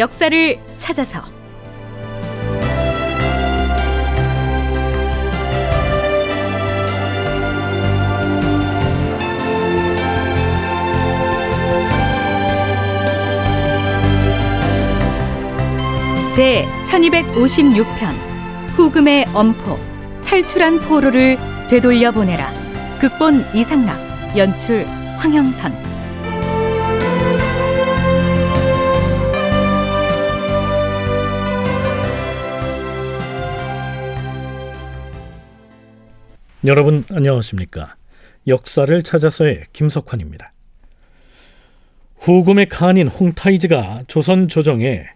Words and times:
역사를 0.00 0.58
찾아서. 0.78 1.22
제 16.34 16.64
1256편 16.86 17.84
후금의 18.72 19.26
엄포 19.34 19.78
탈출한 20.24 20.80
포로를 20.80 21.36
되돌려 21.68 22.10
보내라. 22.10 22.50
극본 22.98 23.44
이상락 23.54 23.98
연출 24.38 24.86
황영선 25.18 25.89
여러분 36.66 37.04
안녕하십니까? 37.10 37.96
역사를 38.46 39.02
찾아서의 39.02 39.62
김석환입니다. 39.72 40.52
후금의 42.18 42.68
칸인 42.68 43.08
홍타이즈가 43.08 44.04
조선 44.08 44.46
조정에 44.46 45.06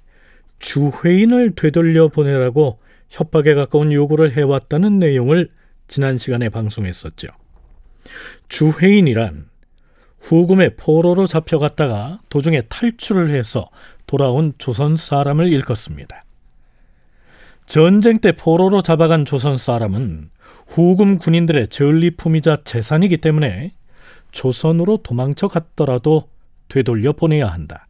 주회인을 0.59 1.55
되돌려 1.55 2.09
보내라고 2.09 2.79
협박에 3.11 3.53
가까운 3.53 3.93
요구를 3.93 4.35
해왔다는 4.35 4.99
내용을 4.99 5.51
지난 5.87 6.17
시간에 6.17 6.49
방송했었죠. 6.49 7.29
주회인이란 8.49 9.51
후금의 10.21 10.77
포로로 10.77 11.27
잡혀갔다가 11.27 12.21
도중에 12.31 12.63
탈출을 12.71 13.37
해서 13.37 13.69
돌아온 14.07 14.55
조선 14.57 14.97
사람을 14.97 15.53
일컫습니다. 15.53 16.24
전쟁 17.67 18.19
때 18.19 18.33
포로로 18.33 18.83
잡아간 18.83 19.25
조선 19.25 19.57
사람은 19.57 20.31
후금 20.67 21.19
군인들의 21.19 21.69
전리품이자 21.69 22.59
재산이기 22.65 23.19
때문에 23.19 23.73
조선으로 24.33 24.99
도망쳐 24.99 25.49
갔더라도 25.49 26.29
되돌려 26.69 27.13
보내야 27.13 27.47
한다. 27.49 27.87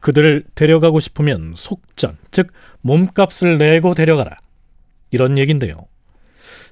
그들을 0.00 0.44
데려가고 0.54 1.00
싶으면 1.00 1.54
속전, 1.56 2.16
즉 2.30 2.52
몸값을 2.82 3.58
내고 3.58 3.94
데려가라. 3.94 4.36
이런 5.10 5.38
얘긴데요. 5.38 5.86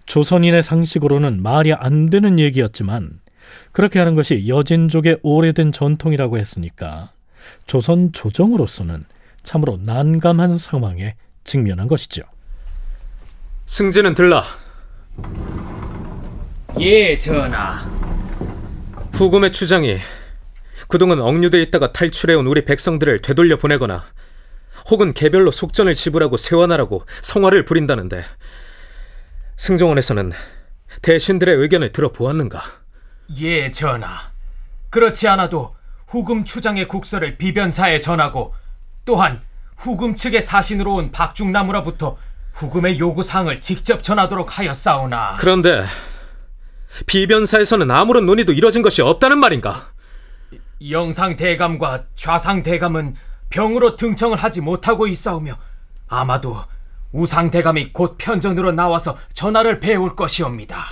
조선인의 0.06 0.62
상식으로는 0.62 1.42
말이 1.42 1.72
안 1.72 2.06
되는 2.06 2.38
얘기였지만 2.38 3.20
그렇게 3.72 3.98
하는 3.98 4.14
것이 4.14 4.48
여진족의 4.48 5.20
오래된 5.22 5.72
전통이라고 5.72 6.38
했으니까 6.38 7.12
조선 7.66 8.12
조정으로서는 8.12 9.04
참으로 9.42 9.78
난감한 9.82 10.58
상황에 10.58 11.14
직면한 11.48 11.88
것이죠. 11.88 12.22
승진은 13.66 14.14
들라. 14.14 14.44
예, 16.78 17.18
전하. 17.18 17.84
후금의 19.14 19.52
추장이 19.52 19.98
그동안 20.86 21.20
억류돼 21.20 21.60
있다가 21.62 21.92
탈출해온 21.92 22.46
우리 22.46 22.64
백성들을 22.64 23.22
되돌려 23.22 23.56
보내거나 23.56 24.06
혹은 24.90 25.12
개별로 25.12 25.50
속전을 25.50 25.94
지불하고 25.94 26.36
세원하라고 26.36 27.04
성화를 27.22 27.64
부린다는데 27.64 28.24
승정원에서는 29.56 30.32
대신들의 31.02 31.56
의견을 31.56 31.92
들어보았는가? 31.92 32.62
예, 33.40 33.70
전하. 33.70 34.08
그렇지 34.90 35.28
않아도 35.28 35.76
후금 36.06 36.44
추장의 36.44 36.88
국서를 36.88 37.36
비변사에 37.36 38.00
전하고 38.00 38.54
또한 39.04 39.42
후금 39.78 40.14
측의 40.14 40.42
사신으로 40.42 40.96
온 40.96 41.12
박중나무로부터 41.12 42.16
후금의 42.52 42.98
요구사항을 42.98 43.60
직접 43.60 44.02
전하도록 44.02 44.58
하였사오나 44.58 45.36
그런데 45.38 45.84
비변사에서는 47.06 47.88
아무런 47.90 48.26
논의도 48.26 48.52
이뤄진 48.52 48.82
것이 48.82 49.02
없다는 49.02 49.38
말인가? 49.38 49.92
영상 50.90 51.36
대감과 51.36 52.04
좌상 52.14 52.62
대감은 52.62 53.14
병으로 53.50 53.94
등청을 53.94 54.36
하지 54.36 54.60
못하고 54.60 55.06
있사오며 55.06 55.56
아마도 56.08 56.56
우상 57.12 57.50
대감이 57.50 57.92
곧 57.92 58.16
편전으로 58.18 58.72
나와서 58.72 59.16
전하를 59.32 59.80
배울 59.80 60.16
것이옵니다. 60.16 60.86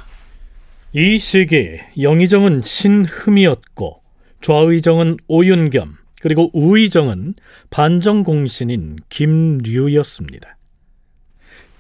이 0.92 1.18
시기에 1.18 1.88
영의정은 2.00 2.62
신흠이었고 2.62 4.02
좌의정은 4.40 5.16
오윤겸 5.26 6.05
그리고 6.20 6.50
우의정은 6.52 7.34
반정 7.70 8.24
공신인 8.24 8.96
김류였습니다. 9.08 10.56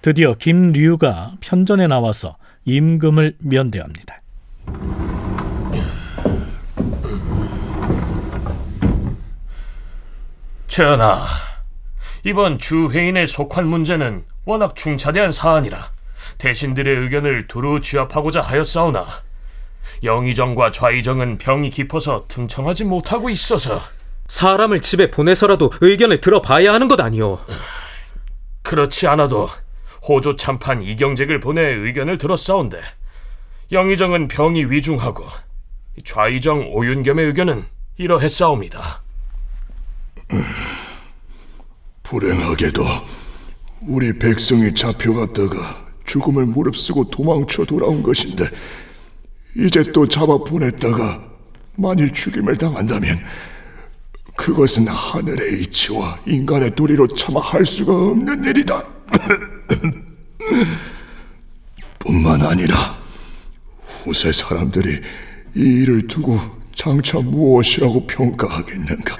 드디어 0.02 0.34
김류가 0.34 1.36
편전에 1.40 1.86
나와서 1.86 2.36
임금을 2.64 3.36
면대합니다. 3.38 4.22
전하, 10.68 11.24
이번 12.22 12.58
주회인에 12.58 13.26
속한 13.26 13.66
문제는 13.66 14.24
워낙 14.44 14.76
중차대한 14.76 15.32
사안이라 15.32 15.90
대신들의 16.38 16.94
의견을 16.94 17.46
두루 17.46 17.80
취합하고자 17.80 18.42
하였사오나 18.42 19.06
영의정과 20.02 20.72
좌의정은 20.72 21.38
병이 21.38 21.70
깊어서 21.70 22.26
등청하지 22.28 22.84
못하고 22.84 23.30
있어서 23.30 23.80
사람을 24.28 24.80
집에 24.80 25.10
보내서라도 25.10 25.70
의견을 25.80 26.20
들어봐야 26.20 26.72
하는 26.72 26.88
것 26.88 27.00
아니오. 27.00 27.38
그렇지 28.62 29.06
않아도 29.06 29.48
호조 30.08 30.36
참판 30.36 30.82
이경직을 30.82 31.40
보내 31.40 31.62
의견을 31.62 32.18
들었사온데 32.18 32.80
영의정은 33.72 34.28
병이 34.28 34.66
위중하고 34.66 35.26
좌의정 36.04 36.72
오윤겸의 36.72 37.26
의견은 37.26 37.64
이러했사옵니다. 37.96 39.02
불행하게도 42.02 42.82
우리 43.82 44.16
백성이 44.18 44.74
잡혀갔다가 44.74 45.86
죽음을 46.04 46.46
무릅쓰고 46.46 47.10
도망쳐 47.10 47.64
돌아온 47.64 48.02
것인데 48.02 48.44
이제 49.56 49.82
또 49.92 50.06
잡아 50.06 50.38
보냈다가 50.38 51.22
만일 51.76 52.12
죽임을 52.12 52.56
당한다면 52.56 53.18
그것은 54.36 54.86
하늘의 54.86 55.62
이치와 55.62 56.20
인간의 56.26 56.74
도리로 56.74 57.08
차마 57.08 57.40
할 57.40 57.64
수가 57.64 57.92
없는 57.92 58.44
일이다. 58.44 58.84
뿐만 61.98 62.42
아니라 62.42 62.76
후세 64.04 64.32
사람들이 64.32 65.00
이 65.56 65.60
일을 65.82 66.06
두고 66.06 66.38
장차 66.74 67.18
무엇이라고 67.18 68.06
평가하겠는가. 68.06 69.16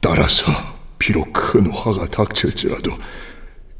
따라서 0.00 0.50
비록 0.98 1.32
큰 1.32 1.70
화가 1.72 2.08
닥칠지라도 2.08 2.90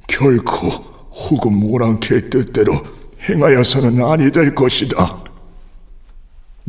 결코 0.07 0.69
후금 1.13 1.55
모랑케의 1.55 2.31
뜻대로 2.31 2.83
행하여서는 3.29 4.03
아니 4.05 4.31
될 4.31 4.55
것이다. 4.55 5.25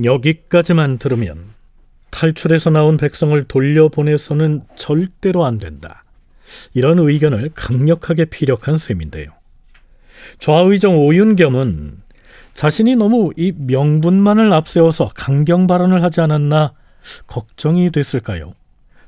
여기까지만 0.04 0.98
들으면 0.98 1.46
탈출해서 2.12 2.70
나온 2.70 2.98
백성을 2.98 3.42
돌려보내서는 3.46 4.64
절대로 4.76 5.46
안 5.46 5.58
된다. 5.58 6.04
이런 6.74 7.00
의견을 7.00 7.52
강력하게 7.56 8.26
피력한 8.26 8.78
셈인데요. 8.78 9.28
좌의정 10.40 10.98
오윤겸은 10.98 12.02
자신이 12.54 12.96
너무 12.96 13.32
이 13.38 13.54
명분만을 13.56 14.52
앞세워서 14.54 15.12
강경 15.16 15.68
발언을 15.68 16.04
하지 16.04 16.22
않았나 16.22 16.74
걱정이 17.28 17.92
됐을까요? 17.92 18.54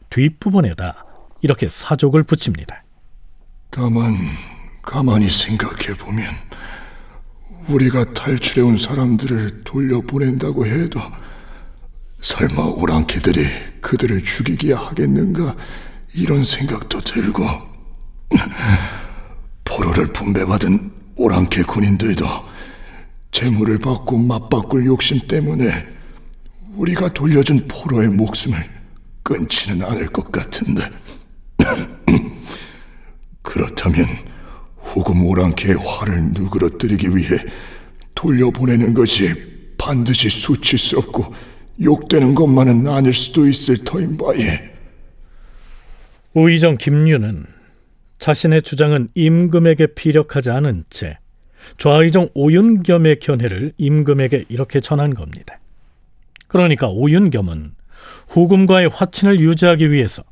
뒷부분에다 0.10 1.06
이렇게 1.42 1.68
사족을 1.70 2.24
붙입니다. 2.24 2.84
다만 3.70 4.16
가만히 4.82 5.30
생각해 5.30 5.98
보면 5.98 6.26
우리가 7.68 8.14
탈출해 8.14 8.62
온 8.62 8.78
사람들을 8.78 9.64
돌려보낸다고 9.64 10.66
해도 10.66 11.00
설마 12.24 12.64
오랑캐들이 12.64 13.46
그들을 13.82 14.24
죽이기야 14.24 14.78
하겠는가? 14.78 15.58
이런 16.14 16.46
생각도 16.46 17.02
들고. 17.02 17.46
포로를 19.66 20.14
분배받은 20.14 20.92
오랑캐 21.18 21.64
군인들도 21.64 22.26
재물을 23.32 23.78
받고 23.78 24.18
맞바꿀 24.18 24.86
욕심 24.86 25.20
때문에 25.28 25.86
우리가 26.76 27.12
돌려준 27.12 27.68
포로의 27.68 28.08
목숨을 28.08 28.58
끊지는 29.22 29.86
않을 29.86 30.08
것 30.08 30.32
같은데. 30.32 30.82
그렇다면 33.42 34.08
후금 34.78 35.26
오랑캐의 35.26 35.76
화를 35.76 36.32
누그러뜨리기 36.32 37.18
위해 37.18 37.38
돌려보내는 38.16 38.94
것이 38.94 39.76
반드시 39.78 40.30
수치스럽고 40.30 41.53
욕되는 41.82 42.36
것만은 42.36 42.88
아닐 42.88 43.14
수도 43.14 43.48
있을 43.48 43.78
터인 43.84 44.18
바에 44.18 44.72
우의정 46.34 46.78
김유는 46.78 47.46
자신의 48.20 48.62
주장은 48.62 49.10
임금에게 49.16 49.88
피력하지 49.88 50.50
않은 50.52 50.86
채 50.90 51.18
좌의정 51.78 52.30
오윤겸의 52.34 53.20
견해를 53.20 53.74
임금에게 53.78 54.46
이렇게 54.50 54.80
전한 54.80 55.14
겁니다. 55.14 55.60
그러니까 56.48 56.88
오윤겸은 56.90 57.74
후금과의 58.28 58.90
화친을 58.90 59.40
유지하기 59.40 59.92
위해서 59.92 60.24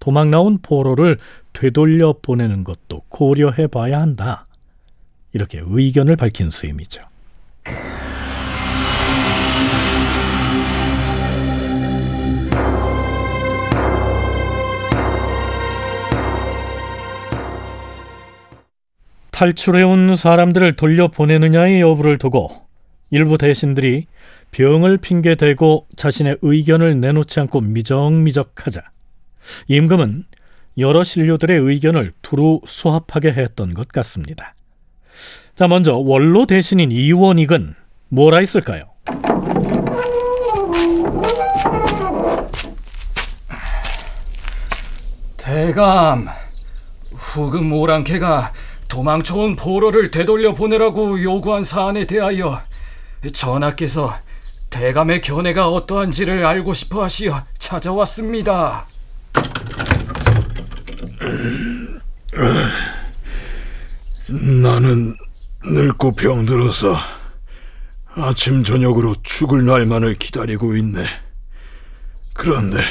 도망 0.00 0.30
나온 0.30 0.58
포로를 0.60 1.18
되돌려 1.52 2.16
보내는 2.20 2.64
것도 2.64 3.02
고려해 3.08 3.68
봐야 3.68 4.00
한다. 4.00 4.46
이렇게 5.32 5.62
의견을 5.64 6.16
밝힌 6.16 6.50
셈이죠. 6.50 7.02
탈출해온 19.42 20.14
사람들을 20.14 20.74
돌려보내느냐의 20.76 21.80
여부를 21.80 22.16
두고 22.16 22.62
일부 23.10 23.36
대신들이 23.36 24.06
병을 24.52 24.98
핑계대고 24.98 25.88
자신의 25.96 26.38
의견을 26.42 27.00
내놓지 27.00 27.40
않고 27.40 27.60
미적미적하자 27.60 28.82
임금은 29.66 30.26
여러 30.78 31.02
신료들의 31.02 31.58
의견을 31.58 32.12
두루 32.22 32.60
수합하게 32.64 33.32
했던 33.32 33.74
것 33.74 33.88
같습니다. 33.88 34.54
자, 35.56 35.66
먼저 35.66 35.96
원로 35.96 36.46
대신인 36.46 36.92
이원익은 36.92 37.74
뭐라 38.10 38.38
했을까요? 38.38 38.84
대감, 45.36 46.28
후금 47.12 47.72
오랑캐가 47.72 48.52
도망쳐온 48.92 49.56
보로를 49.56 50.10
되돌려 50.10 50.52
보내라고 50.52 51.22
요구한 51.22 51.64
사안에 51.64 52.04
대하여 52.04 52.60
전하께서 53.32 54.14
대감의 54.68 55.22
견해가 55.22 55.70
어떠한지를 55.70 56.44
알고 56.44 56.74
싶어 56.74 57.02
하시어 57.02 57.42
찾아왔습니다. 57.56 58.86
나는 64.28 65.16
늙고 65.64 66.14
병들어서 66.14 66.94
아침 68.14 68.62
저녁으로 68.62 69.14
죽을 69.22 69.64
날만을 69.64 70.16
기다리고 70.16 70.76
있네. 70.76 71.06
그런데 72.34 72.82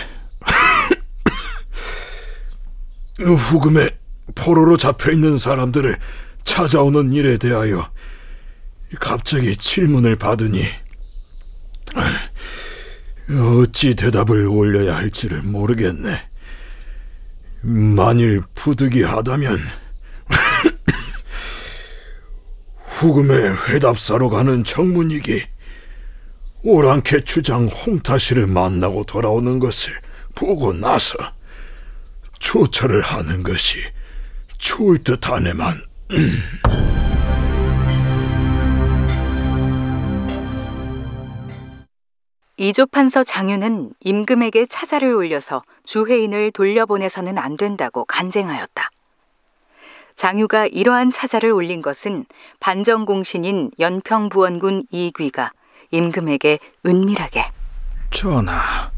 후금에 3.22 4.01
포로로 4.36 4.78
잡혀 4.78 5.12
있는 5.12 5.38
사람들을 5.38 5.98
찾아오는 6.44 7.14
일에 7.14 7.38
대하여 7.38 7.90
갑자기 9.00 9.56
질문을 9.56 10.18
받으니 10.18 10.66
어찌 13.30 13.96
대답을 13.96 14.48
올려야 14.48 14.98
할지를 14.98 15.42
모르겠네. 15.42 16.28
만일 17.62 18.42
부득이하다면 18.56 19.60
후금의 22.86 23.56
회답사로 23.68 24.30
가는 24.30 24.64
정문익이 24.64 25.44
오랑캐 26.64 27.24
주장 27.24 27.68
홍타시를 27.68 28.48
만나고 28.48 29.06
돌아오는 29.06 29.60
것을 29.60 29.94
보고 30.36 30.74
나서 30.74 31.18
조처를 32.40 33.02
하는 33.02 33.44
것이 33.44 33.80
좋을 34.62 35.00
듯하네만. 35.00 35.74
이조판서 42.58 43.24
장유는 43.24 43.94
임금에게 44.02 44.68
차자를 44.68 45.14
올려서 45.14 45.64
주회인을 45.84 46.52
돌려보내서는 46.52 47.40
안 47.40 47.58
된다고 47.58 48.06
간쟁하였다. 48.06 48.92
장유가 50.16 50.68
이러한 50.68 51.12
차자를 51.12 51.50
올린 51.52 51.82
것은 51.82 52.26
반정공신인 52.60 53.72
연평부원군 53.80 54.84
이귀가 54.92 55.52
임금에게 55.90 56.60
은밀하게 56.86 57.46
전하, 58.12 58.92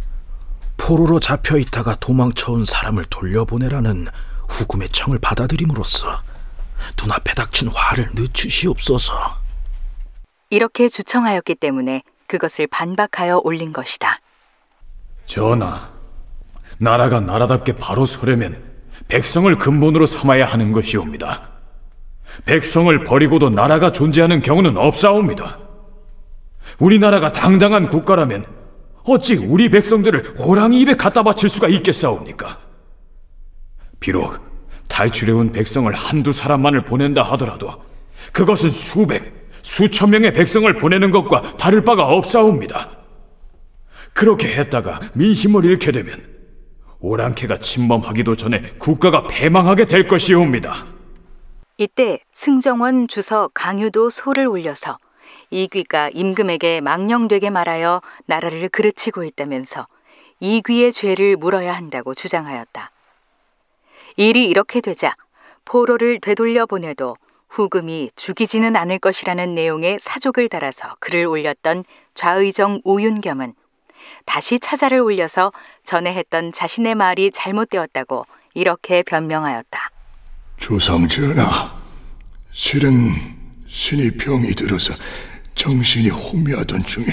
포로로 0.75 1.21
잡혀 1.21 1.57
있다가 1.57 1.95
도망쳐온 1.95 2.65
사람을 2.65 3.05
돌려보내라는 3.09 4.07
후금의 4.53 4.89
청을 4.89 5.19
받아들임으로써 5.19 6.21
눈앞에 7.01 7.33
닥친 7.33 7.69
화를 7.69 8.11
늦추시옵소서. 8.13 9.37
이렇게 10.49 10.87
주청하였기 10.87 11.55
때문에 11.55 12.03
그것을 12.27 12.67
반박하여 12.67 13.41
올린 13.43 13.73
것이다. 13.73 14.19
전하, 15.25 15.91
나라가 16.77 17.19
나라답게 17.19 17.75
바로 17.75 18.05
서려면 18.05 18.61
백성을 19.07 19.53
근본으로 19.57 20.05
삼아야 20.05 20.45
하는 20.45 20.71
것이옵니다. 20.71 21.49
백성을 22.45 23.03
버리고도 23.03 23.49
나라가 23.49 23.91
존재하는 23.91 24.41
경우는 24.41 24.77
없사옵니다. 24.77 25.59
우리나라가 26.79 27.31
당당한 27.31 27.87
국가라면 27.87 28.45
어찌 29.05 29.35
우리 29.35 29.69
백성들을 29.69 30.39
호랑이 30.39 30.79
입에 30.81 30.95
갖다 30.95 31.23
바칠 31.23 31.49
수가 31.49 31.67
있겠사옵니까? 31.67 32.62
비록 34.03 34.37
탈출해온 34.89 35.53
백성을 35.53 35.91
한두 35.93 36.33
사람만을 36.33 36.83
보낸다 36.83 37.23
하더라도 37.23 37.71
그것은 38.33 38.69
수백, 38.69 39.49
수천 39.61 40.09
명의 40.09 40.33
백성을 40.33 40.71
보내는 40.77 41.11
것과 41.11 41.55
다를 41.55 41.85
바가 41.85 42.07
없사옵니다. 42.07 42.97
그렇게 44.13 44.49
했다가 44.49 44.99
민심을 45.13 45.63
잃게 45.63 45.93
되면 45.93 46.21
오랑캐가 46.99 47.57
침범하기도 47.59 48.35
전에 48.35 48.61
국가가 48.77 49.25
패망하게 49.25 49.85
될 49.85 50.05
것이옵니다. 50.05 50.85
이때 51.77 52.19
승정원 52.33 53.07
주서 53.07 53.49
강유도 53.53 54.09
소를 54.09 54.47
올려서 54.47 54.97
이귀가 55.49 56.09
임금에게 56.13 56.81
망령되게 56.81 57.49
말하여 57.49 58.01
나라를 58.25 58.67
그르치고 58.67 59.23
있다면서 59.23 59.87
이귀의 60.41 60.91
죄를 60.91 61.37
물어야 61.37 61.73
한다고 61.73 62.13
주장하였다. 62.13 62.92
일이 64.15 64.45
이렇게 64.45 64.81
되자 64.81 65.15
포로를 65.65 66.19
되돌려 66.19 66.65
보내도 66.65 67.15
후금이 67.49 68.09
죽이지는 68.15 68.75
않을 68.75 68.99
것이라는 68.99 69.53
내용의 69.53 69.97
사족을 69.99 70.49
달아서 70.49 70.95
글을 70.99 71.27
올렸던 71.27 71.83
좌의정 72.15 72.81
오윤겸은 72.83 73.53
다시 74.25 74.59
차자를 74.59 74.99
올려서 74.99 75.51
전에 75.83 76.13
했던 76.13 76.51
자신의 76.51 76.95
말이 76.95 77.31
잘못되었다고 77.31 78.25
이렇게 78.53 79.03
변명하였다. 79.03 79.91
조상 80.57 81.07
전하, 81.07 81.75
실은 82.51 83.11
신이 83.67 84.11
병이 84.11 84.49
들어서 84.51 84.93
정신이 85.55 86.09
혼미하던 86.09 86.83
중에 86.83 87.05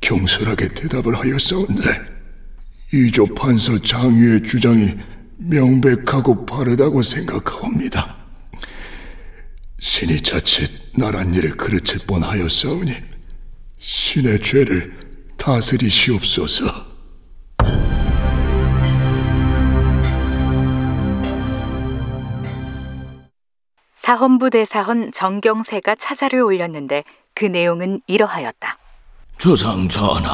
경솔하게 0.00 0.68
대답을 0.68 1.14
하였사온데 1.14 1.82
이조 2.92 3.34
판서 3.34 3.78
장유의 3.78 4.42
주장이 4.44 4.96
명백하고 5.38 6.44
바르다고 6.44 7.02
생각하옵니다. 7.02 8.16
신이 9.78 10.20
자칫 10.22 10.70
나란 10.96 11.32
일을 11.34 11.56
그르칠 11.56 12.06
뻔하였사오니 12.06 12.92
신의 13.78 14.40
죄를 14.42 14.98
다스리시옵소서. 15.36 16.88
사헌부 23.92 24.50
대사헌 24.50 25.12
정경세가 25.12 25.94
차자를 25.94 26.40
올렸는데 26.40 27.04
그 27.34 27.44
내용은 27.44 28.00
이러하였다. 28.06 28.78
주상 29.36 29.88
전하, 29.88 30.32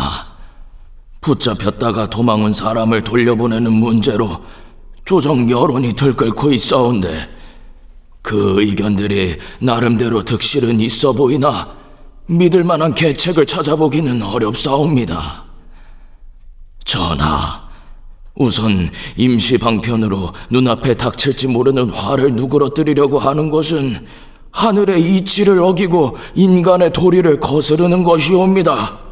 붙잡혔다가 1.20 2.08
도망온 2.08 2.52
사람을 2.52 3.02
돌려보내는 3.04 3.73
문제로 3.73 4.42
조정 5.04 5.50
여론이 5.50 5.94
들끓고 5.94 6.52
있어온데 6.52 7.28
그 8.23 8.61
의견들이 8.61 9.37
나름대로 9.61 10.25
득실은 10.25 10.80
있어 10.80 11.12
보이나 11.12 11.75
믿을 12.26 12.64
만한 12.64 12.94
계책을 12.94 13.44
찾아보기는 13.44 14.23
어렵사옵니다. 14.23 15.44
전하, 16.84 17.62
우선 18.34 18.90
임시 19.16 19.58
방편으로 19.58 20.32
눈앞에 20.49 20.94
닥칠지 20.94 21.49
모르는 21.49 21.90
화를 21.90 22.32
누그러뜨리려고 22.34 23.18
하는 23.18 23.50
것은 23.50 24.06
하늘의 24.52 25.16
이치를 25.16 25.61
어기고 25.61 26.16
인간의 26.34 26.92
도리를 26.92 27.40
거스르는 27.40 28.04
것이옵니다. 28.04 29.03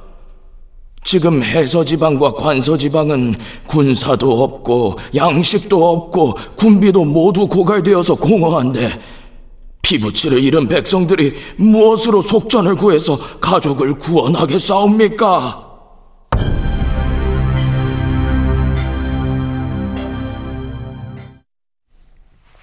지금 1.04 1.42
해서지방과 1.42 2.32
관서지방은 2.32 3.34
군사도 3.66 4.42
없고 4.44 4.94
양식도 5.14 5.90
없고 5.90 6.34
군비도 6.56 7.04
모두 7.04 7.46
고갈되어서 7.46 8.14
공허한데 8.14 8.98
피부치를 9.82 10.42
잃은 10.42 10.68
백성들이 10.68 11.34
무엇으로 11.56 12.22
속전을 12.22 12.76
구해서 12.76 13.16
가족을 13.40 13.98
구원하겠사옵니까? 13.98 15.70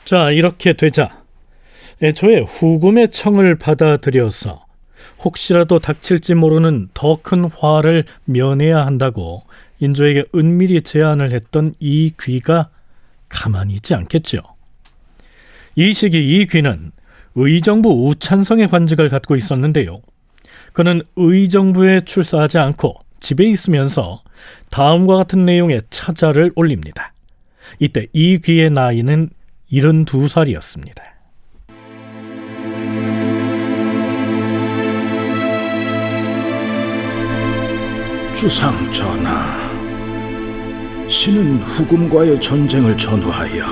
자, 0.05 0.31
이렇게 0.31 0.74
되자 0.74 1.24
애초에 2.01 2.39
후금의 2.39 3.10
청을 3.10 3.60
받아들여서 3.60 4.68
혹시라도 5.23 5.79
닥칠지 5.79 6.33
모르는 6.35 6.89
더 6.93 7.19
큰 7.21 7.45
화를 7.45 8.05
면해야 8.25 8.85
한다고 8.85 9.43
인조에게 9.79 10.25
은밀히 10.35 10.81
제안을 10.81 11.31
했던 11.31 11.73
이 11.79 12.11
귀가 12.19 12.69
가만히 13.27 13.75
있지 13.75 13.93
않겠죠. 13.95 14.39
이 15.75 15.93
시기 15.93 16.17
이 16.39 16.45
귀는 16.47 16.91
의정부 17.35 18.07
우찬성의 18.07 18.67
관직을 18.69 19.09
갖고 19.09 19.35
있었는데요. 19.35 20.01
그는 20.73 21.01
의정부에 21.15 22.01
출사하지 22.01 22.57
않고 22.57 22.95
집에 23.19 23.45
있으면서 23.49 24.23
다음과 24.69 25.15
같은 25.15 25.45
내용의 25.45 25.81
차자를 25.89 26.51
올립니다. 26.55 27.13
이때 27.79 28.07
이 28.13 28.39
귀의 28.39 28.69
나이는 28.69 29.29
72살이었습니다. 29.71 31.18
주상 38.39 38.74
전하, 38.93 39.53
신은 41.10 41.58
후금과의 41.58 42.39
전쟁을 42.39 42.98
전후하여 42.98 43.65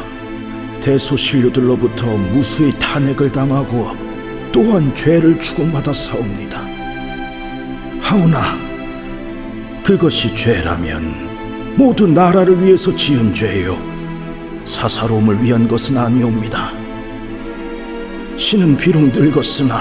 대소신료들로부터 0.81 2.05
무수히 2.33 2.73
탄핵을 2.73 3.31
당하고 3.31 3.95
또한 4.51 4.93
죄를 4.93 5.39
추궁받아 5.39 5.93
싸웁니다. 5.93 6.59
하오나 8.01 8.41
그것이 9.85 10.35
죄라면 10.35 11.75
모두 11.77 12.05
나라를 12.05 12.61
위해서 12.61 12.93
지은 12.93 13.33
죄요 13.33 13.81
사사로움을 14.65 15.41
위한 15.43 15.65
것은 15.65 15.97
아니옵니다. 15.97 16.73
신은 18.35 18.75
비록 18.75 19.17
늙었으나 19.17 19.79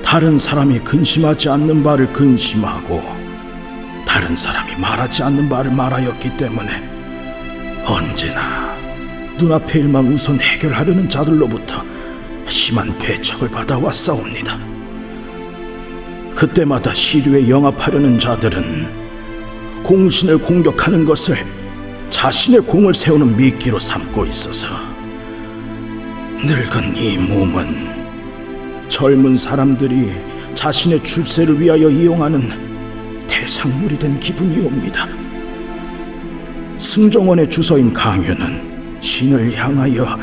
다른 0.00 0.38
사람이 0.38 0.78
근심하지 0.78 1.48
않는 1.48 1.82
바를 1.82 2.12
근심하고 2.12 3.17
다른 4.18 4.34
사람이 4.34 4.74
말하지 4.74 5.22
않는 5.22 5.48
바를 5.48 5.70
말하였기 5.70 6.36
때문에 6.36 6.82
언제나 7.86 8.74
눈앞의 9.38 9.82
일만 9.82 10.08
우선 10.08 10.40
해결하려는 10.40 11.08
자들로부터 11.08 11.84
심한 12.44 12.98
배척을 12.98 13.48
받아왔사옵니다. 13.48 14.58
그때마다 16.34 16.92
시류에 16.92 17.48
영합하려는 17.48 18.18
자들은 18.18 19.84
공신을 19.84 20.38
공격하는 20.38 21.04
것을 21.04 21.36
자신의 22.10 22.62
공을 22.62 22.94
세우는 22.94 23.36
미끼로 23.36 23.78
삼고 23.78 24.26
있어서 24.26 24.68
늙은 26.44 26.96
이 26.96 27.18
몸은 27.18 28.88
젊은 28.88 29.36
사람들이 29.36 30.10
자신의 30.54 31.04
출세를 31.04 31.60
위하여 31.60 31.88
이용하는 31.88 32.67
대상물이 33.28 33.98
된 33.98 34.18
기분이 34.18 34.64
옵니다. 34.64 35.06
승정원의 36.78 37.48
주서인 37.48 37.92
강유는 37.92 38.98
신을 39.00 39.54
향하여 39.56 40.18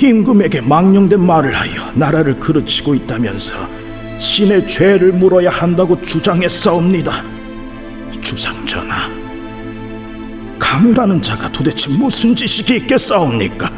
임금에게 0.00 0.60
망령된 0.62 1.20
말을 1.20 1.54
하여 1.54 1.92
나라를 1.94 2.38
그르치고 2.38 2.94
있다면서 2.94 3.54
신의 4.18 4.66
죄를 4.66 5.12
물어야 5.12 5.50
한다고 5.50 6.00
주장했사옵니다. 6.00 7.12
주상전하, 8.20 9.10
강유라는 10.58 11.22
자가 11.22 11.50
도대체 11.50 11.90
무슨 11.90 12.34
지식이 12.34 12.76
있겠사옵니까? 12.76 13.70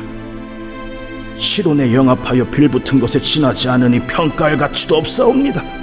실온에 1.36 1.94
영합하여 1.94 2.46
빌붙은 2.50 3.00
것에 3.00 3.20
지나지 3.20 3.68
않으니 3.68 4.00
평가할 4.00 4.56
가치도 4.56 4.96
없사옵니다. 4.96 5.79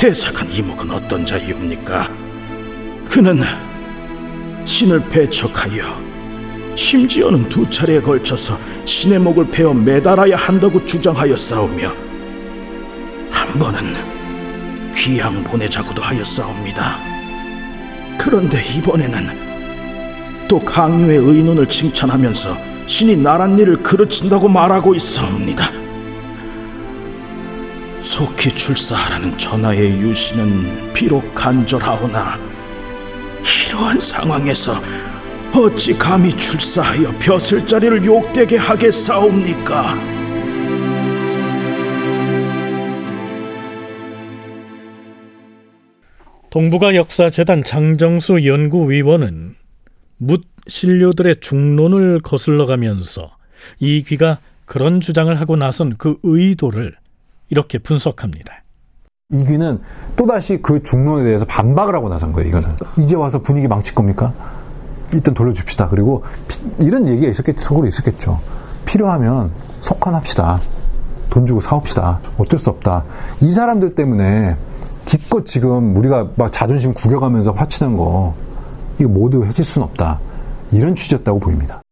대사관 0.00 0.50
이목은 0.50 0.90
어떤 0.92 1.26
자이옵니까? 1.26 2.08
그는 3.06 3.38
신을 4.64 5.06
배척하여 5.10 5.84
심지어는 6.74 7.50
두 7.50 7.68
차례에 7.68 8.00
걸쳐서 8.00 8.58
신의 8.86 9.18
목을 9.18 9.50
베어 9.50 9.74
매달아야 9.74 10.36
한다고 10.36 10.82
주장하여 10.86 11.36
싸우며 11.36 11.92
한 13.30 13.58
번은 13.58 14.90
귀양 14.94 15.44
보내자고도 15.44 16.00
하였사옵니다. 16.00 16.96
그런데 18.16 18.64
이번에는 18.78 20.48
또 20.48 20.64
강유의 20.64 21.18
의논을 21.18 21.68
칭찬하면서 21.68 22.56
신이 22.86 23.16
나란 23.16 23.58
일을 23.58 23.82
그르친다고 23.82 24.48
말하고 24.48 24.94
있사옵니다. 24.94 25.89
속히 28.10 28.50
출사하라는 28.50 29.38
전하의 29.38 29.92
유신은 30.00 30.92
비록 30.92 31.32
간절하오나 31.32 32.40
이러한 33.68 34.00
상황에서 34.00 34.72
어찌 35.54 35.96
감히 35.96 36.30
출사하여 36.30 37.16
벼슬 37.20 37.64
자리를 37.64 38.04
욕되게 38.04 38.56
하겠사옵니까? 38.56 39.94
동북아 46.50 46.96
역사재단 46.96 47.62
장정수 47.62 48.44
연구위원은 48.44 49.54
묻 50.16 50.42
신료들의 50.66 51.36
중론을 51.40 52.22
거슬러 52.22 52.66
가면서 52.66 53.36
이 53.78 54.02
귀가 54.02 54.40
그런 54.64 55.00
주장을 55.00 55.32
하고 55.40 55.54
나선 55.54 55.94
그 55.96 56.18
의도를 56.24 56.99
이렇게 57.50 57.78
분석합니다. 57.78 58.62
이귀는 59.32 59.80
또다시 60.16 60.60
그 60.62 60.82
중론에 60.82 61.24
대해서 61.24 61.44
반박을 61.44 61.94
하고 61.94 62.08
나선 62.08 62.32
거예요, 62.32 62.48
이거는. 62.48 62.68
이제 62.98 63.14
와서 63.14 63.40
분위기 63.40 63.68
망칠 63.68 63.94
겁니까? 63.94 64.32
일단 65.12 65.34
돌려줍시다. 65.34 65.88
그리고 65.88 66.24
이런 66.78 67.06
얘기가 67.06 67.30
있었겠, 67.30 67.58
속으로 67.58 67.86
있었겠죠. 67.86 68.40
필요하면 68.86 69.50
속환합시다. 69.80 70.60
돈 71.30 71.46
주고 71.46 71.60
사옵시다. 71.60 72.20
어쩔 72.38 72.58
수 72.58 72.70
없다. 72.70 73.04
이 73.40 73.52
사람들 73.52 73.94
때문에 73.94 74.56
기껏 75.04 75.46
지금 75.46 75.96
우리가 75.96 76.30
막 76.36 76.52
자존심 76.52 76.92
구겨가면서 76.92 77.52
화치는 77.52 77.96
거, 77.96 78.34
이거 78.98 79.08
모두 79.08 79.44
해칠 79.44 79.64
수는 79.64 79.86
없다. 79.88 80.20
이런 80.72 80.94
취지였다고 80.94 81.38
보입니다. 81.38 81.82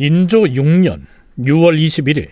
인조 0.00 0.42
6년 0.42 1.06
6월 1.40 1.76
21일 1.76 2.28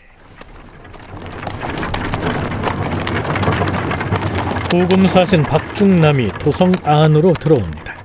후금사신 4.70 5.42
박중남이 5.42 6.28
도성 6.38 6.72
안으로 6.84 7.32
들어옵니다. 7.32 7.96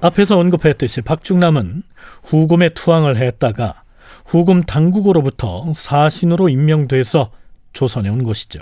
앞에서 0.00 0.38
언급했듯이 0.38 1.02
박중남은 1.02 1.84
후금에 2.24 2.70
투항을 2.70 3.16
했다가 3.16 3.84
후금 4.26 4.64
당국으로부터 4.64 5.72
사신으로 5.72 6.48
임명돼서 6.48 7.30
조선에 7.74 8.08
온 8.08 8.24
것이죠. 8.24 8.58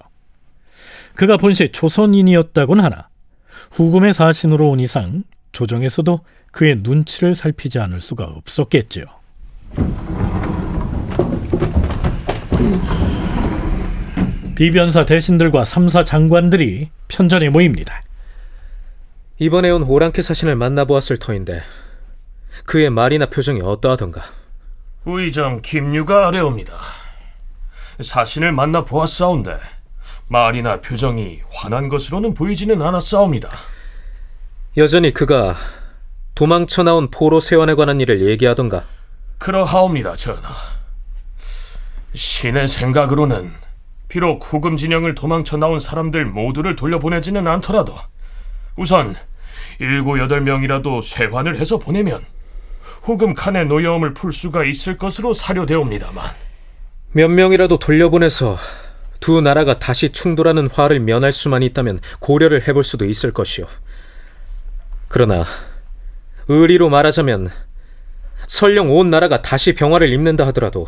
그가 1.14 1.38
본시 1.38 1.71
조선인이었다곤 1.71 2.81
하나 2.81 3.09
후금의 3.71 4.12
사신으로 4.12 4.71
온 4.71 4.81
이상 4.81 5.25
조정에서도 5.52 6.21
그의 6.50 6.81
눈치를 6.83 7.35
살피지 7.35 7.78
않을 7.78 8.00
수가 8.00 8.25
없었겠지요. 8.25 9.22
비변사 14.55 15.05
대신들과 15.05 15.64
삼사 15.64 16.05
장관들이 16.05 16.91
편전에 17.09 17.49
모입니다. 17.49 18.02
이번에 19.38 19.71
온 19.71 19.83
오랑캐 19.83 20.23
사신을 20.23 20.55
만나보았을 20.55 21.19
터인데 21.19 21.62
그의 22.64 22.91
말이나 22.91 23.26
표정이 23.26 23.61
어떠하던가? 23.61 24.23
의정 25.05 25.62
김유가 25.62 26.29
아래옵니다. 26.29 26.75
사신을 28.00 28.52
만나 28.52 28.85
보았사온데 28.85 29.59
말이나 30.29 30.81
표정이 30.81 31.41
환한 31.52 31.88
것으로는 31.88 32.35
보이지는 32.35 32.81
않았사옵니다. 32.81 33.50
여전히 34.76 35.12
그가 35.12 35.57
도망쳐 36.35 36.85
나온 36.85 37.11
포로 37.11 37.41
세원에 37.41 37.75
관한 37.75 38.00
일을 38.00 38.29
얘기하던가. 38.31 38.85
그러하옵니다, 39.42 40.14
전하. 40.14 40.54
신의 42.14 42.68
생각으로는 42.68 43.50
비록 44.06 44.40
후금 44.40 44.76
진영을 44.76 45.16
도망쳐 45.16 45.56
나온 45.56 45.80
사람들 45.80 46.26
모두를 46.26 46.76
돌려보내지는 46.76 47.49
않더라도 47.49 47.96
우선 48.76 49.16
일곱 49.80 50.20
여덟 50.20 50.42
명이라도 50.42 51.00
쇄환을 51.00 51.56
해서 51.58 51.78
보내면 51.78 52.25
후금 53.02 53.34
칸의 53.34 53.66
노여움을 53.66 54.14
풀 54.14 54.32
수가 54.32 54.64
있을 54.64 54.96
것으로 54.96 55.34
사료되옵니다만 55.34 56.30
몇 57.11 57.28
명이라도 57.28 57.78
돌려보내서 57.78 58.56
두 59.18 59.40
나라가 59.40 59.80
다시 59.80 60.11
충돌하는 60.11 60.68
화를 60.70 61.00
면할 61.00 61.32
수만 61.32 61.64
있다면 61.64 61.99
고려를 62.20 62.68
해볼 62.68 62.84
수도 62.84 63.06
있을 63.06 63.32
것이오. 63.32 63.66
그러나 65.08 65.44
의리로 66.46 66.90
말하자면 66.90 67.50
설령 68.46 68.90
온 68.90 69.11
나라가 69.11 69.42
다시 69.42 69.75
병화를 69.75 70.12
입는다 70.12 70.46
하더라도 70.49 70.87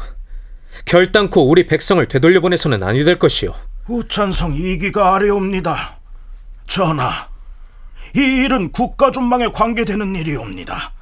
결단코 0.85 1.49
우리 1.49 1.67
백성을 1.67 2.07
되돌려보내서는 2.07 2.83
아니 2.83 3.05
될 3.05 3.19
것이오. 3.19 3.55
우찬성 3.89 4.55
이기가 4.55 5.15
아래옵니다. 5.15 5.99
전하, 6.67 7.29
이 8.17 8.21
일은 8.21 8.73
국가 8.73 9.11
존망에 9.11 9.49
관계되는 9.49 10.15
일이옵니다. 10.15 10.93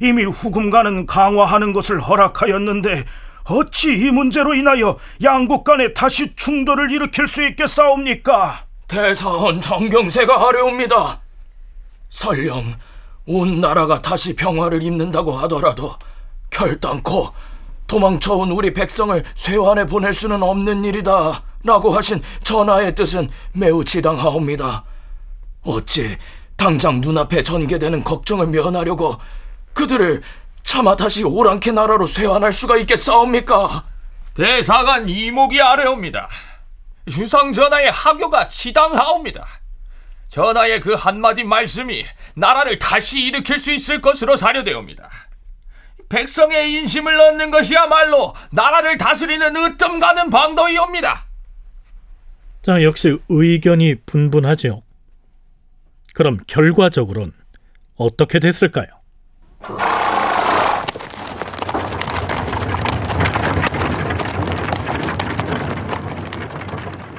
이미 0.00 0.24
후금과는 0.24 1.06
강화하는 1.06 1.72
것을 1.72 2.00
허락하였는데 2.00 3.04
어찌 3.44 3.98
이 3.98 4.10
문제로 4.10 4.54
인하여 4.54 4.98
양국 5.22 5.64
간에 5.64 5.92
다시 5.92 6.34
충돌을 6.36 6.90
일으킬 6.90 7.28
수 7.28 7.44
있겠사옵니까? 7.44 8.66
대사원 8.88 9.60
정경세가 9.60 10.48
아뢰옵니다. 10.48 11.20
설령 12.08 12.74
온 13.26 13.60
나라가 13.60 13.98
다시 13.98 14.34
평화를 14.34 14.82
입는다고 14.82 15.32
하더라도 15.32 15.94
결단코 16.50 17.28
도망쳐온 17.86 18.50
우리 18.50 18.72
백성을 18.72 19.22
쇄환해 19.34 19.86
보낼 19.86 20.12
수는 20.12 20.42
없는 20.42 20.84
일이다 20.84 21.42
라고 21.64 21.90
하신 21.90 22.22
전하의 22.42 22.94
뜻은 22.94 23.28
매우 23.52 23.84
지당하옵니다. 23.84 24.84
어찌 25.64 26.16
당장 26.56 27.00
눈앞에 27.00 27.42
전개되는 27.42 28.02
걱정을 28.02 28.48
면하려고 28.48 29.16
그들을 29.72 30.22
차마 30.62 30.96
다시 30.96 31.24
오랑캐 31.24 31.72
나라로 31.72 32.06
쇄환할 32.06 32.52
수가 32.52 32.76
있겠사옵니까? 32.78 33.84
대사관 34.34 35.08
이목이 35.08 35.60
아래옵니다. 35.60 36.28
주상 37.10 37.52
전하의 37.52 37.90
하교가 37.90 38.48
지당하옵니다. 38.48 39.46
전하의 40.32 40.80
그 40.80 40.94
한마디 40.94 41.44
말씀이 41.44 42.06
나라를 42.34 42.78
다시 42.78 43.20
일으킬 43.20 43.58
수 43.58 43.70
있을 43.70 44.00
것으로 44.00 44.34
사료되옵니다. 44.34 45.10
백성의 46.08 46.72
인심을 46.72 47.20
얻는 47.20 47.50
것이야말로 47.50 48.34
나라를 48.50 48.96
다스리는 48.96 49.54
으뜸 49.54 50.00
가는 50.00 50.30
방도이옵니다. 50.30 51.26
자, 52.62 52.82
역시 52.82 53.18
의견이 53.28 53.96
분분하죠. 54.06 54.80
그럼 56.14 56.38
결과적으로는 56.46 57.32
어떻게 57.96 58.38
됐을까요? 58.38 58.86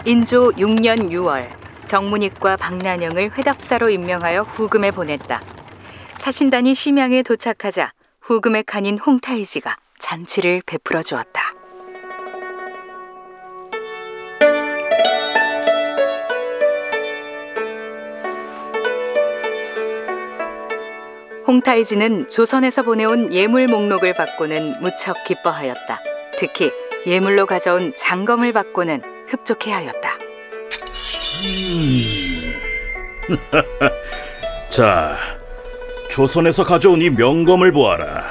인조 0.06 0.52
6년 0.54 1.12
6월 1.12 1.63
정문익과 1.88 2.58
박난영을 2.58 3.38
회답사로 3.38 3.90
임명하여 3.90 4.42
후금에 4.42 4.92
보냈다. 4.92 5.42
사신단이 6.16 6.74
심양에 6.74 7.24
도착하자 7.24 7.92
후금의 8.22 8.64
칸인 8.64 8.98
홍타이지가 8.98 9.76
잔치를 10.00 10.62
베풀어 10.66 11.02
주었다. 11.02 11.54
홍타이지는 21.46 22.30
조선에서 22.30 22.84
보내온 22.84 23.34
예물 23.34 23.68
목록을 23.68 24.14
받고는 24.14 24.76
무척 24.80 25.24
기뻐하였다. 25.26 26.02
특히 26.38 26.72
예물로 27.06 27.46
가져온 27.46 27.94
장검을 27.98 28.54
받고는 28.54 29.02
흡족해하였다. 29.28 30.23
자, 34.70 35.18
조선에서 36.10 36.66
가져온 36.66 37.02
이 37.02 37.10
명검을 37.10 37.72
보아라. 37.72 38.26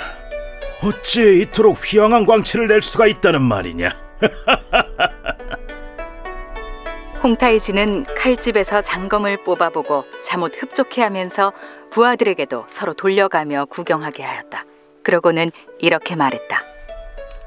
어찌 0.82 1.42
이토록 1.42 1.76
휘황한 1.84 2.26
광채를 2.26 2.68
낼 2.68 2.82
수가 2.82 3.06
있다는 3.06 3.42
말이냐? 3.42 3.90
홍타이지는 7.22 8.04
칼집에서 8.16 8.82
장검을 8.82 9.44
뽑아보고 9.44 10.04
잠옷 10.22 10.60
흡족해하면서 10.60 11.52
부하들에게도 11.90 12.64
서로 12.66 12.94
돌려가며 12.94 13.66
구경하게 13.66 14.24
하였다. 14.24 14.64
그러고는 15.04 15.50
이렇게 15.78 16.16
말했다. 16.16 16.64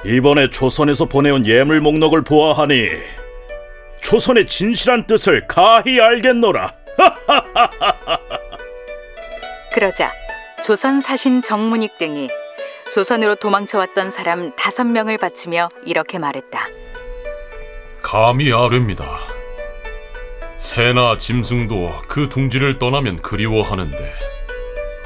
이번에 0.06 0.50
조선에서 0.50 1.06
보내온 1.06 1.46
예물 1.46 1.82
목록을 1.82 2.22
보아하니 2.22 2.90
조선의 4.06 4.46
진실한 4.46 5.08
뜻을 5.08 5.48
가히 5.48 6.00
알겠노라. 6.00 6.72
그러자 9.74 10.14
조선 10.64 11.02
사신 11.02 11.42
정문익 11.42 11.98
등이 11.98 12.30
조선으로 12.94 13.34
도망쳐왔던 13.34 14.12
사람 14.12 14.56
다섯 14.56 14.84
명을 14.84 15.18
바치며 15.18 15.70
이렇게 15.88 16.20
말했다. 16.20 16.68
감히 18.04 18.54
아뢰입니다. 18.54 19.22
새나 20.58 21.18
짐승도 21.18 22.02
그 22.08 22.30
둥지를 22.30 22.78
떠나면 22.78 23.24
그리워하는데 23.24 24.14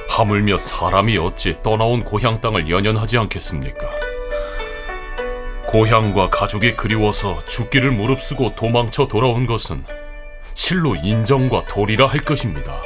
하물며 0.10 0.58
사람이 0.58 1.18
어찌 1.20 1.56
떠나온 1.64 2.04
고향 2.04 2.42
땅을 2.42 2.70
연연하지 2.70 3.18
않겠습니까? 3.18 4.09
고향과 5.70 6.32
가족이 6.32 6.76
그리워서 6.76 7.46
죽기를 7.46 7.92
무릅쓰고 7.92 8.56
도망쳐 8.56 9.08
돌아온 9.08 9.46
것은 9.46 9.84
실로 10.56 10.96
인정과 10.96 11.66
도리라 11.68 12.08
할 12.08 12.22
것입니다. 12.22 12.82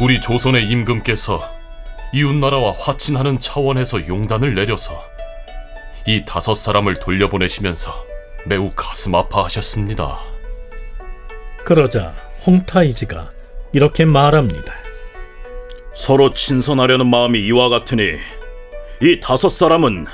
우리 0.00 0.22
조선의 0.22 0.64
임금께서 0.64 1.46
이웃나라와 2.14 2.72
화친하는 2.72 3.38
차원에서 3.38 4.08
용단을 4.08 4.54
내려서 4.54 5.04
이 6.06 6.24
다섯 6.24 6.54
사람을 6.54 6.94
돌려보내시면서 6.94 7.92
매우 8.46 8.72
가슴 8.74 9.14
아파하셨습니다. 9.14 10.20
그러자 11.62 12.14
홍타이지가 12.46 13.28
이렇게 13.74 14.06
말합니다. 14.06 14.72
서로 15.94 16.32
친선하려는 16.32 17.06
마음이 17.06 17.38
이와 17.40 17.68
같으니 17.68 18.16
이 19.02 19.20
다섯 19.20 19.50
사람은 19.50 20.06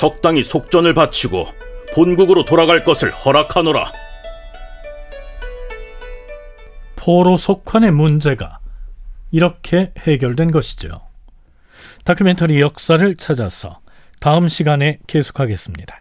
적당히 0.00 0.42
속전을 0.42 0.94
바치고 0.94 1.46
본국으로 1.94 2.46
돌아갈 2.46 2.84
것을 2.84 3.10
허락하노라. 3.10 3.92
포로 6.96 7.36
속환의 7.36 7.90
문제가 7.90 8.60
이렇게 9.30 9.92
해결된 9.98 10.52
것이죠. 10.52 11.02
다큐멘터리 12.06 12.62
역사를 12.62 13.14
찾아서 13.16 13.80
다음 14.22 14.48
시간에 14.48 15.00
계속하겠습니다. 15.06 15.99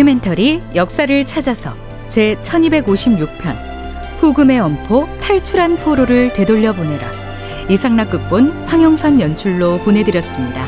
다큐멘터리 0.00 0.62
역사를 0.74 1.26
찾아서 1.26 1.74
제 2.08 2.34
1256편 2.36 3.54
후금의 4.18 4.58
엄포 4.58 5.06
탈출한 5.20 5.76
포로를 5.76 6.32
되돌려 6.32 6.72
보내라 6.72 7.10
이상락 7.68 8.10
극본 8.10 8.50
황영선 8.66 9.20
연출로 9.20 9.78
보내드렸습니다. 9.80 10.59